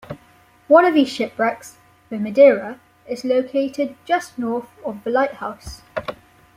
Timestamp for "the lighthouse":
5.03-5.83